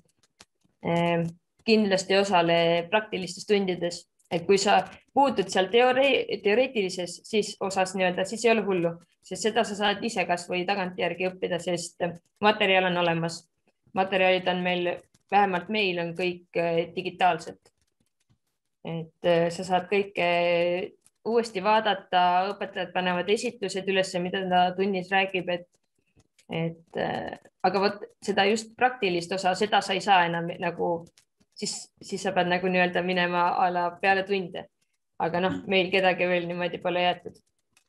kindlasti 1.68 2.16
osale 2.16 2.58
praktilistes 2.90 3.46
tundides, 3.46 4.02
et 4.32 4.46
kui 4.48 4.58
sa 4.60 4.80
puutud 5.14 5.48
seal 5.52 5.68
teoori-, 5.72 6.40
teoreetilises 6.44 7.20
siis 7.28 7.54
osas 7.60 7.94
nii-öelda, 7.96 8.24
siis 8.28 8.44
ei 8.46 8.52
ole 8.54 8.64
hullu, 8.66 8.94
sest 9.22 9.48
seda 9.48 9.64
sa 9.64 9.76
saad 9.76 10.04
ise 10.04 10.24
kasvõi 10.28 10.64
tagantjärgi 10.68 11.28
õppida, 11.30 11.60
sest 11.62 12.04
materjal 12.44 12.90
on 12.90 13.04
olemas. 13.04 13.44
materjalid 13.96 14.48
on 14.48 14.60
meil, 14.62 14.88
vähemalt 15.30 15.68
meil 15.68 15.98
on 15.98 16.14
kõik 16.16 16.58
digitaalsed 16.94 17.58
et 18.84 19.28
äh, 19.28 19.48
sa 19.52 19.64
saad 19.66 19.88
kõike 19.90 20.28
uuesti 21.28 21.62
vaadata, 21.64 22.22
õpetajad 22.52 22.92
panevad 22.94 23.28
esitlused 23.32 23.88
üles, 23.90 24.14
mida 24.22 24.42
ta 24.48 24.62
tunnis 24.76 25.10
räägib, 25.12 25.50
et, 25.52 25.66
et 26.48 27.00
aga 27.66 27.82
vot 27.82 28.06
seda 28.24 28.46
just 28.48 28.72
praktilist 28.78 29.32
osa, 29.36 29.52
seda 29.58 29.82
sa 29.84 29.96
ei 29.96 30.00
saa 30.04 30.22
enam 30.28 30.48
nagu 30.62 30.92
siis, 31.58 31.92
siis 32.02 32.22
sa 32.22 32.32
pead 32.32 32.50
nagu 32.50 32.70
nii-öelda 32.70 33.02
minema 33.02 33.48
a 33.58 33.68
la 33.72 33.90
peale 34.00 34.24
tunde. 34.26 34.66
aga 35.18 35.40
noh, 35.42 35.54
meil 35.66 35.88
kedagi 35.90 36.26
veel 36.30 36.44
niimoodi 36.46 36.78
pole 36.78 37.02
jäetud. 37.02 37.38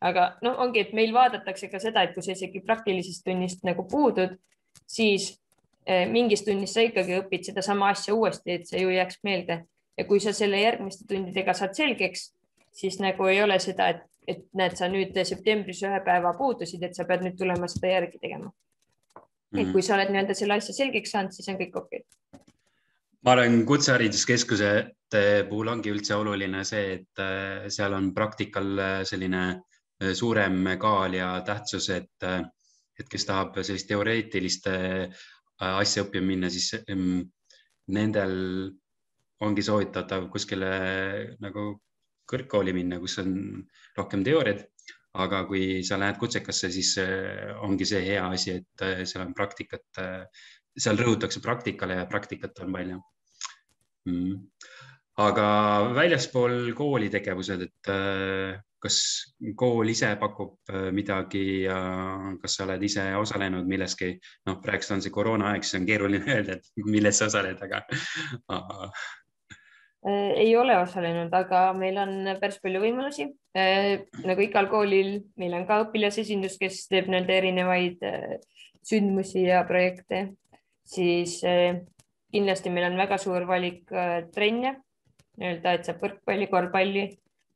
aga 0.01 0.29
noh, 0.41 0.57
ongi, 0.63 0.79
et 0.79 0.93
meil 0.93 1.13
vaadatakse 1.13 1.69
ka 1.69 1.79
seda, 1.79 2.03
et 2.03 2.13
kui 2.13 2.23
sa 2.25 2.31
isegi 2.31 2.61
praktilisest 2.65 3.25
tunnist 3.25 3.63
nagu 3.67 3.85
puudud, 3.91 4.37
siis 4.87 5.33
eh, 5.85 6.07
mingis 6.09 6.43
tunnis 6.45 6.73
sa 6.73 6.85
ikkagi 6.85 7.19
õpid 7.19 7.51
sedasama 7.51 7.91
asja 7.93 8.15
uuesti, 8.15 8.51
et 8.51 8.67
see 8.67 8.81
ju 8.81 8.93
jääks 8.95 9.19
meelde 9.23 9.63
ja 9.97 10.05
kui 10.05 10.19
sa 10.23 10.33
selle 10.33 10.61
järgmiste 10.61 11.05
tundidega 11.07 11.53
saad 11.53 11.75
selgeks, 11.75 12.31
siis 12.71 12.99
nagu 13.03 13.27
ei 13.27 13.43
ole 13.43 13.59
seda, 13.59 13.89
et, 13.93 14.05
et 14.27 14.45
näed, 14.55 14.77
sa 14.79 14.87
nüüd 14.87 15.17
septembris 15.27 15.83
ühe 15.83 15.99
päeva 16.05 16.33
puudusid, 16.37 16.83
et 16.85 16.95
sa 16.95 17.05
pead 17.09 17.25
nüüd 17.25 17.37
tulema 17.37 17.67
seda 17.67 17.91
järgi 17.97 18.21
tegema 18.21 18.47
mm. 18.47 19.21
-hmm. 19.21 19.59
et 19.59 19.65
mhm. 19.65 19.73
kui 19.73 19.81
sa 19.81 19.95
oled 19.95 20.09
nii-öelda 20.13 20.33
selle 20.33 20.57
asja 20.57 20.73
selgeks 20.73 21.11
saanud, 21.11 21.35
siis 21.35 21.49
on 21.49 21.59
kõik 21.59 21.75
okei 21.83 21.99
okay. 21.99 22.48
Ma 23.25 23.35
arvan, 23.35 23.63
kutsehariduskeskuse 23.67 24.71
puhul 25.49 25.71
ongi 25.71 25.91
üldse 25.91 26.15
oluline 26.15 26.63
see, 26.67 26.99
et 26.99 27.21
äh, 27.23 27.67
seal 27.73 27.95
on 27.97 28.13
praktikal 28.15 28.79
äh, 28.79 29.01
selline 29.03 29.43
äh, 29.49 30.13
suurem 30.13 30.61
kaal 30.79 31.17
ja 31.17 31.31
tähtsus, 31.45 31.89
et, 31.89 32.27
et 32.99 33.09
kes 33.09 33.25
tahab 33.25 33.57
sellist 33.63 33.89
teoreetilist 33.89 34.67
asja 35.59 36.05
õppima 36.05 36.27
minna, 36.27 36.49
siis 36.51 36.71
mm, 36.87 37.23
nendel 37.95 38.35
ongi 39.43 39.63
soovitatav 39.63 40.29
kuskile 40.31 40.69
nagu 41.43 41.71
kõrgkooli 42.29 42.75
minna, 42.75 42.99
kus 42.99 43.17
on 43.23 43.33
rohkem 43.97 44.23
teooriat. 44.23 44.67
aga 45.19 45.39
kui 45.49 45.81
sa 45.83 45.97
lähed 45.97 46.19
kutsekasse, 46.21 46.69
siis 46.71 46.91
ongi 47.65 47.85
see 47.85 47.99
hea 48.05 48.27
asi, 48.29 48.51
et 48.59 48.83
seal 49.09 49.23
on 49.25 49.33
praktikat, 49.33 49.97
seal 50.77 50.99
rõhutakse 50.99 51.41
praktikale 51.43 52.01
ja 52.01 52.09
praktikat 52.09 52.59
on 52.65 52.73
palju. 52.75 52.99
Mm.. 54.09 54.35
aga 55.19 55.45
väljaspool 55.93 56.71
kooli 56.73 57.09
tegevused, 57.11 57.65
et 57.65 57.89
kas 58.79 58.99
kool 59.59 59.91
ise 59.91 60.13
pakub 60.21 60.71
midagi 60.95 61.65
ja 61.65 61.75
kas 62.39 62.55
sa 62.55 62.63
oled 62.63 62.85
ise 62.87 63.03
osalenud 63.19 63.67
milleski, 63.67 64.13
noh, 64.47 64.61
praegust 64.63 64.95
on 64.95 65.03
see 65.03 65.11
koroonaaeg, 65.11 65.67
siis 65.67 65.81
on 65.81 65.89
keeruline 65.89 66.23
öelda, 66.37 66.55
et 66.55 66.85
milles 66.87 67.19
sa 67.19 67.27
osaled, 67.27 67.59
aga 67.67 67.83
Äh, 70.07 70.31
ei 70.39 70.55
ole 70.55 70.77
osalenud, 70.79 71.33
aga 71.35 71.73
meil 71.75 71.97
on 71.99 72.13
päris 72.39 72.59
palju 72.63 72.79
võimalusi. 72.79 73.25
Äh, 73.57 74.05
nagu 74.23 74.45
igal 74.45 74.69
koolil, 74.71 75.17
meil 75.39 75.57
on 75.57 75.65
ka 75.67 75.81
õpilasesindus, 75.83 76.55
kes 76.61 76.85
teeb 76.87 77.09
nii-öelda 77.11 77.35
erinevaid 77.35 78.05
äh, 78.07 78.37
sündmusi 78.87 79.43
ja 79.49 79.65
projekte, 79.67 80.29
siis 80.89 81.39
kindlasti 82.33 82.71
meil 82.73 82.89
on 82.89 82.97
väga 82.99 83.17
suur 83.21 83.45
valik 83.49 83.89
trenne, 84.33 84.75
nii-öelda, 85.39 85.73
et 85.77 85.87
saab 85.87 86.01
võrkpalli, 86.03 86.49
korvpalli, 86.51 87.05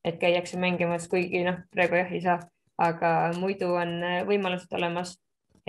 et 0.03 0.19
käiakse 0.21 0.59
mängimas, 0.59 1.07
kuigi 1.11 1.43
noh, 1.45 1.61
praegu 1.73 1.99
jah 1.99 2.13
ei 2.13 2.21
saa, 2.23 2.37
aga 2.81 3.09
muidu 3.37 3.73
on 3.77 3.97
võimalused 4.27 4.71
olemas, 4.77 5.15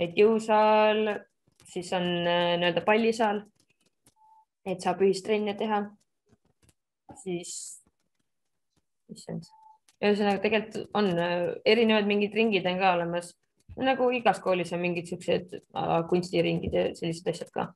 et 0.01 0.17
jõusaal, 0.17 1.17
siis 1.69 1.91
on 1.95 2.07
nii-öelda 2.25 2.83
pallisaal, 2.85 3.43
et 4.65 4.81
saab 4.81 5.03
ühistrenne 5.05 5.53
teha. 5.57 5.83
Siis, 7.21 7.51
issand, 9.13 9.45
ühesõnaga 10.03 10.41
tegelikult 10.43 10.95
on 10.97 11.11
erinevad 11.65 12.09
mingid 12.09 12.35
ringid 12.35 12.65
on 12.67 12.81
ka 12.81 12.95
olemas, 12.97 13.31
nagu 13.81 14.09
igas 14.15 14.39
koolis 14.43 14.73
on 14.75 14.83
mingid 14.83 15.09
siuksed 15.11 15.57
äh, 15.57 15.97
kunstiringid 16.09 16.77
ja 16.77 16.85
sellised 16.97 17.27
asjad 17.31 17.51
ka 17.55 17.67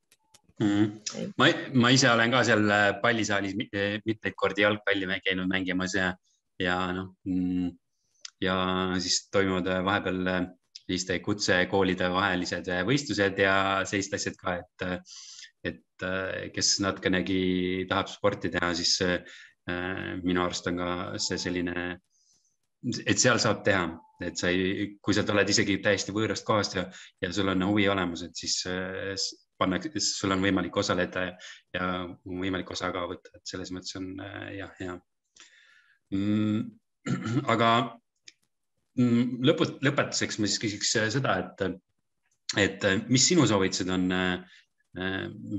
mm. 0.61 1.33
ma, 1.41 1.49
ma 1.73 1.91
ise 1.95 2.11
olen 2.11 2.31
ka 2.35 2.43
seal 2.47 2.63
äh, 2.75 2.87
pallisaalis 3.03 3.57
mitmeid 3.59 4.35
kordi 4.35 4.65
jalgpalli 4.67 5.19
käinud 5.25 5.51
mängimas 5.51 5.97
ja, 5.97 6.13
ja 6.59 6.79
noh 6.95 7.13
mm, 7.27 7.73
ja 8.43 8.55
siis 9.03 9.25
toimuvad 9.31 9.67
vahepeal 9.83 10.23
selliste 10.79 11.19
kutsekoolide 11.21 12.07
vahelised 12.13 12.69
võistlused 12.87 13.41
ja 13.43 13.57
sellised 13.85 14.15
asjad 14.15 14.39
ka, 14.39 14.55
et 14.63 15.03
et 15.63 16.05
äh, 16.05 16.49
kes 16.55 16.77
natukenegi 16.83 17.85
tahab 17.89 18.09
sporti 18.11 18.51
teha, 18.53 18.71
siis 18.77 18.95
äh, 19.03 19.19
minu 20.23 20.43
arust 20.45 20.69
on 20.71 20.79
ka 20.79 20.91
see 21.21 21.39
selline, 21.41 21.99
et 23.05 23.19
seal 23.19 23.39
saab 23.41 23.61
teha, 23.65 23.83
et 24.23 24.39
sa 24.39 24.49
ei, 24.51 24.95
kui 25.03 25.15
sa 25.15 25.23
oled 25.33 25.51
isegi 25.51 25.77
täiesti 25.83 26.15
võõrast 26.15 26.45
kohast 26.47 26.75
ja, 26.77 26.85
ja 27.23 27.31
sul 27.35 27.51
on 27.51 27.65
huvi 27.67 27.87
olemas, 27.91 28.23
et 28.27 28.35
siis 28.39 28.61
äh, 28.69 29.13
panna, 29.59 29.79
sul 30.03 30.35
on 30.35 30.43
võimalik 30.43 30.75
osaleda 30.79 31.25
ja, 31.27 31.33
ja 31.75 31.89
võimalik 32.25 32.71
osa 32.71 32.91
ka 32.95 33.05
võtta, 33.11 33.35
et 33.35 33.51
selles 33.51 33.73
mõttes 33.75 33.97
on 33.99 34.13
jah, 34.55 34.71
hea 34.79 34.95
mm,. 36.15 36.69
aga 37.53 37.69
mm, 38.99 39.39
lõput, 39.49 39.77
lõpetuseks 39.85 40.39
ma 40.39 40.49
siis 40.49 40.63
küsiks 40.63 40.95
seda, 41.15 41.37
et, 41.43 41.63
et 42.59 42.89
mis 43.07 43.27
sinu 43.31 43.47
soovitused 43.47 43.91
on 43.93 44.09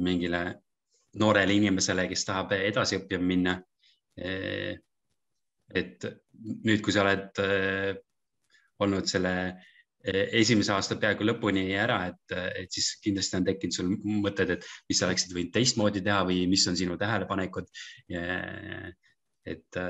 mingile 0.04 0.42
noorele 1.20 1.56
inimesele, 1.56 2.06
kes 2.10 2.26
tahab 2.28 2.52
edasi 2.56 2.98
õppima 3.00 3.26
minna. 3.26 3.56
Et 5.76 6.06
nüüd, 6.64 6.80
kui 6.84 6.94
sa 6.94 7.04
oled 7.04 7.40
olnud 8.80 9.08
selle 9.10 9.34
esimese 10.00 10.72
aasta 10.72 10.96
peaaegu 10.96 11.26
lõpuni 11.28 11.66
ära, 11.76 11.98
et, 12.08 12.34
et 12.62 12.72
siis 12.72 12.94
kindlasti 13.04 13.36
on 13.36 13.44
tekkinud 13.44 13.76
sul 13.76 13.90
mõtted, 14.24 14.54
et 14.54 14.64
mis 14.88 14.96
sa 14.96 15.10
oleksid 15.10 15.34
võinud 15.36 15.52
teistmoodi 15.52 16.00
teha 16.06 16.22
või 16.24 16.46
mis 16.48 16.64
on 16.70 16.78
sinu 16.78 16.96
tähelepanekud. 17.00 17.68
et 19.50 19.80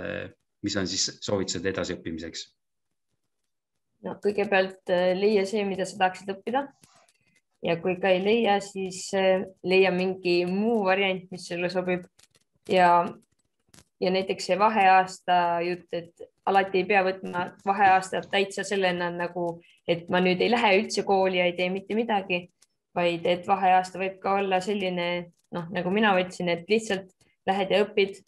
mis 0.66 0.76
on 0.76 0.90
siis 0.90 1.06
soovitused 1.22 1.70
edasiõppimiseks? 1.70 2.48
no 4.02 4.16
kõigepealt 4.24 4.90
leia 5.20 5.46
see, 5.46 5.62
mida 5.68 5.86
sa 5.86 6.00
tahaksid 6.02 6.34
õppida 6.34 6.66
ja 7.64 7.76
kui 7.80 7.96
ka 8.00 8.12
ei 8.12 8.22
leia, 8.24 8.58
siis 8.64 9.08
äh, 9.16 9.44
leia 9.66 9.92
mingi 9.94 10.42
muu 10.48 10.82
variant, 10.86 11.26
mis 11.32 11.46
sulle 11.48 11.70
sobib 11.72 12.06
ja, 12.70 13.04
ja 14.00 14.10
näiteks 14.10 14.46
see 14.48 14.58
vaheaasta 14.58 15.34
jutt, 15.66 15.88
et 15.92 16.22
alati 16.46 16.82
ei 16.82 16.86
pea 16.88 17.02
võtma 17.04 17.46
vaheaastat 17.66 18.30
täitsa 18.30 18.64
sellena 18.64 19.10
nagu, 19.12 19.60
et 19.88 20.08
ma 20.08 20.22
nüüd 20.24 20.40
ei 20.40 20.50
lähe 20.50 20.72
üldse 20.78 21.04
kooli 21.08 21.40
ja 21.40 21.48
ei 21.48 21.56
tee 21.58 21.68
mitte 21.70 21.94
midagi, 21.98 22.46
vaid 22.96 23.26
et 23.28 23.46
vaheaasta 23.48 24.00
võib 24.00 24.16
ka 24.22 24.38
olla 24.40 24.60
selline, 24.64 25.10
noh, 25.54 25.68
nagu 25.74 25.92
mina 25.94 26.14
võtsin, 26.16 26.48
et 26.52 26.64
lihtsalt 26.70 27.12
lähed 27.46 27.70
ja 27.70 27.84
õpid, 27.84 28.22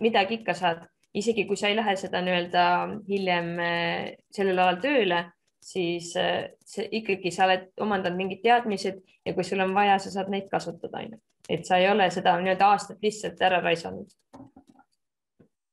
midagi 0.00 0.40
ikka 0.40 0.54
saad, 0.54 0.86
isegi 1.14 1.46
kui 1.48 1.58
sa 1.58 1.68
ei 1.68 1.76
lähe 1.76 1.96
seda 1.98 2.22
nii-öelda 2.22 2.64
hiljem 3.08 3.52
äh, 3.64 4.14
sellel 4.34 4.62
alal 4.62 4.80
tööle 4.82 5.24
siis 5.60 6.16
äh, 6.16 6.50
see 6.64 6.88
ikkagi 7.00 7.30
sa 7.34 7.46
oled 7.48 7.68
omandanud 7.82 8.18
mingid 8.18 8.42
teadmised 8.44 9.00
ja 9.26 9.34
kui 9.34 9.44
sul 9.44 9.60
on 9.64 9.74
vaja, 9.76 9.98
sa 9.98 10.12
saad 10.14 10.30
neid 10.32 10.48
kasutada, 10.50 11.02
onju. 11.02 11.18
et 11.48 11.66
sa 11.66 11.80
ei 11.80 11.88
ole 11.90 12.08
seda 12.14 12.36
nii-öelda 12.40 12.70
aastat 12.72 13.02
lihtsalt 13.02 13.42
ära 13.42 13.60
raisanud. 13.64 14.08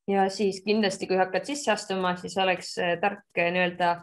Ja 0.07 0.29
siis 0.29 0.61
kindlasti, 0.65 1.07
kui 1.07 1.17
hakkad 1.17 1.47
sisse 1.47 1.71
astuma, 1.73 2.15
siis 2.19 2.37
oleks 2.37 2.75
äh, 2.81 2.95
tark 3.01 3.25
äh, 3.39 3.51
nii-öelda 3.53 3.95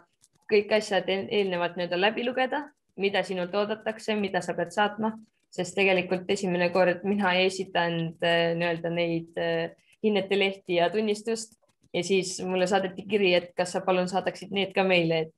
kõik 0.51 0.73
asjad 0.77 1.07
eelnevalt 1.09 1.77
nii-öelda 1.79 1.99
läbi 1.99 2.25
lugeda, 2.27 2.65
mida 2.99 3.23
sinult 3.23 3.55
oodatakse, 3.55 4.15
mida 4.19 4.41
sa 4.43 4.53
pead 4.57 4.73
saatma, 4.75 5.13
sest 5.53 5.75
tegelikult 5.77 6.29
esimene 6.29 6.69
kord 6.73 7.05
mina 7.07 7.33
ei 7.37 7.47
esitanud 7.47 8.21
nii-öelda 8.21 8.91
neid 8.93 9.39
hinnete 10.03 10.39
lehti 10.39 10.77
ja 10.77 10.89
tunnistust. 10.93 11.57
Ja 11.93 12.03
siis 12.03 12.41
mulle 12.41 12.67
saadeti 12.67 13.05
kiri, 13.09 13.33
et 13.37 13.51
kas 13.57 13.75
sa 13.75 13.81
palun 13.85 14.07
saadaksid 14.09 14.53
need 14.53 14.73
ka 14.73 14.83
meile, 14.85 15.19
et 15.27 15.33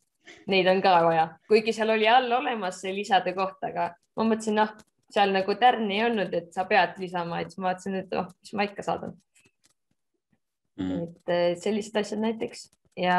neid 0.48 0.67
on 0.72 0.81
ka 0.81 0.93
vaja, 1.03 1.27
kuigi 1.51 1.74
seal 1.75 1.91
oli 1.91 2.07
all 2.07 2.31
olemas 2.31 2.79
see 2.81 2.93
lisade 2.95 3.34
koht, 3.36 3.60
aga 3.67 3.89
ma 4.15 4.24
mõtlesin, 4.24 4.55
noh, 4.62 4.72
seal 5.12 5.36
nagu 5.36 5.55
tärni 5.60 6.00
ei 6.00 6.05
olnud, 6.07 6.34
et 6.34 6.55
sa 6.55 6.63
pead 6.69 6.95
lisama, 7.01 7.41
et 7.41 7.51
siis 7.51 7.60
ma 7.60 7.74
vaatasin, 7.74 8.00
et 8.01 8.15
oh, 8.15 8.31
mis 8.39 8.55
ma 8.55 8.67
ikka 8.69 8.88
saadan 8.88 9.13
mm.. 10.79 11.03
et 11.03 11.34
eh, 11.34 11.48
sellised 11.62 11.98
asjad 12.01 12.22
näiteks 12.24 12.67
ja 13.00 13.17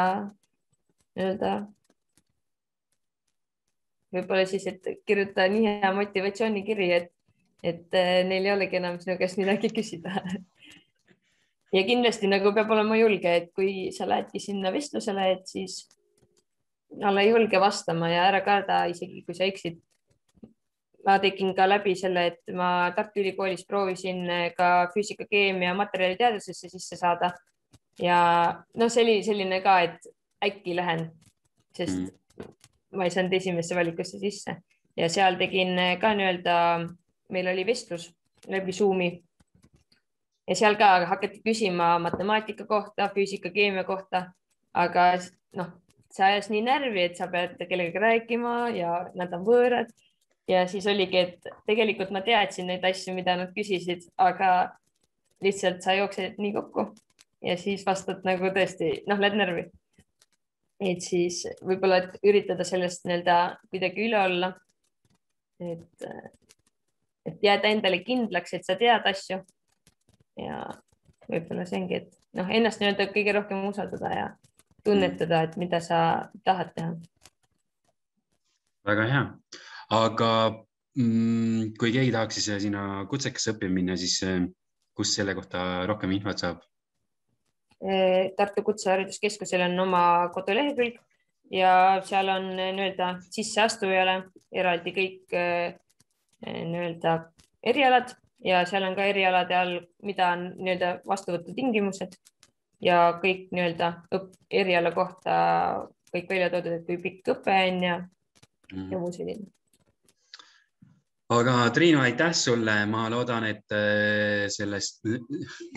nii-öelda 1.17 1.53
võib-olla 4.13 4.45
siis, 4.49 4.67
et 4.71 4.91
kirjuta 5.05 5.47
nii 5.51 5.65
hea 5.67 5.93
motivatsioonikiri, 5.93 6.91
et, 6.95 7.11
et 7.63 7.97
eh, 7.97 8.21
neil 8.27 8.45
ei 8.45 8.55
olegi 8.55 8.79
enam 8.79 9.01
sinu 9.01 9.17
käest 9.19 9.39
midagi 9.41 9.71
küsida 9.73 10.15
ja 11.75 11.83
kindlasti 11.87 12.29
nagu 12.31 12.53
peab 12.55 12.71
olema 12.75 12.97
julge, 12.99 13.35
et 13.41 13.51
kui 13.55 13.89
sa 13.95 14.07
lähedki 14.09 14.41
sinna 14.41 14.71
vestlusele, 14.73 15.31
et 15.35 15.47
siis 15.49 15.83
olla 17.03 17.23
julge 17.23 17.59
vastama 17.59 18.09
ja 18.09 18.27
ära 18.29 18.41
karda, 18.45 18.85
isegi 18.91 19.23
kui 19.25 19.35
sa 19.35 19.47
eksid. 19.47 19.81
Ma 21.07 21.17
tegin 21.23 21.53
ka 21.55 21.67
läbi 21.69 21.95
selle, 21.95 22.25
et 22.33 22.53
ma 22.55 22.91
Tartu 22.95 23.21
Ülikoolis 23.23 23.63
proovisin 23.67 24.25
ka 24.57 24.89
füüsika, 24.93 25.27
keemia, 25.29 25.73
materjaliteadusesse 25.77 26.69
sisse 26.69 26.99
saada. 26.99 27.31
ja 28.01 28.19
noh, 28.77 28.89
see 28.93 29.03
oli 29.05 29.21
selline 29.25 29.61
ka, 29.63 29.79
et 29.87 30.09
äkki 30.43 30.75
lähen, 30.77 31.07
sest 31.73 31.97
mm. 31.97 32.51
ma 32.99 33.07
ei 33.07 33.13
saanud 33.13 33.33
esimesse 33.33 33.75
valikusse 33.75 34.19
sisse 34.21 34.59
ja 34.97 35.09
seal 35.09 35.37
tegin 35.39 35.79
ka 36.01 36.13
nii-öelda, 36.17 36.57
meil 37.33 37.49
oli 37.53 37.65
vestlus 37.65 38.11
läbi 38.47 38.73
Zoomi 38.73 39.09
ja 40.47 40.55
seal 40.55 40.77
ka 40.79 41.05
hakati 41.05 41.41
küsima 41.45 41.97
matemaatika 41.99 42.65
kohta, 42.65 43.09
füüsika, 43.15 43.51
keemia 43.53 43.83
kohta, 43.83 44.27
aga 44.73 45.09
noh, 45.57 45.73
see 46.13 46.25
ajas 46.25 46.49
nii 46.53 46.63
närvi, 46.65 47.03
et 47.09 47.19
sa 47.19 47.27
pead 47.31 47.57
kellegagi 47.69 48.03
rääkima 48.03 48.55
ja 48.75 48.99
nad 49.15 49.33
on 49.35 49.45
võõrad. 49.47 49.91
Ja 50.47 50.67
siis 50.67 50.87
oligi, 50.87 51.17
et 51.17 51.49
tegelikult 51.67 52.11
ma 52.15 52.21
teadsin 52.25 52.67
neid 52.71 52.85
asju, 52.87 53.13
mida 53.15 53.35
nad 53.39 53.51
küsisid, 53.55 54.07
aga 54.17 54.51
lihtsalt 55.43 55.83
sa 55.83 55.93
jooksed 55.97 56.39
nii 56.41 56.53
kokku 56.55 56.87
ja 57.45 57.57
siis 57.57 57.85
vastad 57.85 58.23
nagu 58.27 58.49
tõesti, 58.53 58.91
noh, 59.09 59.19
lähed 59.19 59.37
närvi. 59.37 59.65
et 60.79 61.01
siis 61.01 61.41
võib-olla, 61.65 62.03
et 62.03 62.19
üritada 62.25 62.65
sellest 62.65 63.05
nii-öelda 63.05 63.37
kuidagi 63.69 64.07
üle 64.07 64.19
olla. 64.21 64.53
et, 65.59 66.09
et 67.25 67.43
jääda 67.43 67.73
endale 67.73 68.03
kindlaks, 68.05 68.53
et 68.53 68.65
sa 68.65 68.75
tead 68.75 69.05
asju. 69.05 69.41
ja 70.37 70.61
võib-olla 71.29 71.65
see 71.65 71.81
ongi, 71.81 72.01
et 72.01 72.17
noh, 72.37 72.49
ennast 72.49 72.81
nii-öelda 72.81 73.09
kõige 73.13 73.35
rohkem 73.37 73.65
usaldada 73.67 74.13
ja 74.13 74.27
tunnetada, 74.83 75.43
et 75.43 75.57
mida 75.57 75.81
sa 75.83 75.99
tahad 76.43 76.73
teha. 76.75 76.93
väga 78.87 79.07
hea, 79.11 79.23
aga 79.93 80.31
mm, 80.97 81.73
kui 81.79 81.93
keegi 81.95 82.13
tahaks 82.15 82.39
siis 82.39 82.63
sinna 82.63 83.05
kutsekasse 83.09 83.53
õppima 83.55 83.79
minna, 83.79 83.97
siis 83.99 84.17
eh, 84.27 84.41
kus 84.97 85.13
selle 85.15 85.35
kohta 85.37 85.85
rohkem 85.89 86.13
infot 86.15 86.43
saab? 86.43 86.61
Eh, 87.77 88.33
Tartu 88.37 88.63
Kutsehariduskeskusel 88.65 89.67
on 89.67 89.79
oma 89.85 90.03
kodulehekülg 90.33 90.97
ja 91.53 91.71
seal 92.05 92.29
on 92.33 92.49
nii-öelda 92.57 93.17
sisseastujale 93.31 94.17
eraldi 94.51 94.91
kõik 94.95 95.35
nii-öelda 96.43 97.13
erialad 97.63 98.11
ja 98.43 98.65
seal 98.67 98.83
on 98.83 98.95
ka 98.97 99.05
erialade 99.07 99.55
all, 99.55 99.77
mida 100.03 100.31
on 100.35 100.49
nii-öelda 100.57 100.89
vastuvõtutingimused 101.07 102.17
ja 102.83 103.17
kõik 103.21 103.47
nii-öelda 103.55 103.91
eriala 104.51 104.91
kohta 104.95 105.37
kõik 106.13 106.29
välja 106.29 106.49
toodud, 106.53 106.77
et 106.77 106.85
kui 106.87 106.99
pikk 107.03 107.33
õpe 107.35 107.55
on 107.69 107.83
ja 107.83 107.95
mm., 107.99 108.91
ja 108.91 108.99
muu 108.99 109.11
selline. 109.11 109.49
Aga 111.35 111.55
Triinu, 111.75 111.99
aitäh 112.03 112.33
sulle, 112.37 112.75
ma 112.89 113.07
loodan, 113.11 113.47
et 113.49 113.75
äh, 113.75 114.45
sellest, 114.53 115.01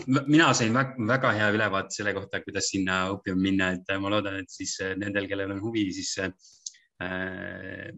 mina 0.07 0.51
sain 0.57 0.73
väga, 0.75 1.07
väga 1.09 1.33
hea 1.39 1.49
ülevaate 1.55 1.97
selle 1.97 2.13
kohta, 2.15 2.39
kuidas 2.45 2.71
sinna 2.71 3.01
õppima 3.15 3.41
minna, 3.41 3.71
et 3.75 3.91
ma 3.99 4.13
loodan, 4.13 4.39
et 4.43 4.51
siis 4.51 4.77
äh, 4.83 4.95
nendel, 4.99 5.27
kellel 5.31 5.55
on 5.57 5.61
huvi, 5.63 5.89
siis 5.95 6.13
äh, 6.23 7.91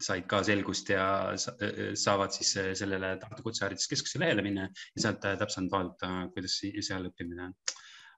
said 0.00 0.24
ka 0.28 0.40
selgust 0.44 0.88
ja 0.90 1.04
saavad 1.36 2.32
siis 2.32 2.54
sellele 2.80 3.12
Tartu 3.20 3.44
Kutsehariduskeskuse 3.44 4.22
lehele 4.22 4.42
minna 4.42 4.64
ja 4.64 5.02
sealt 5.04 5.20
täpsemalt 5.20 5.74
vaadata, 5.74 6.12
kuidas 6.32 6.56
seal 6.88 7.10
õppimine 7.10 7.50
on 7.50 7.54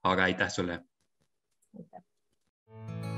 aga 0.02 0.22
aitäh 0.22 0.50
sulle. 0.50 0.84
aitäh. 1.78 3.11